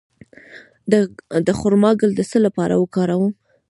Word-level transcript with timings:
د 1.47 1.49
خرما 1.59 1.91
ګل 1.99 2.11
د 2.15 2.21
څه 2.29 2.37
لپاره 2.45 2.73
وکاروم؟ 2.77 3.33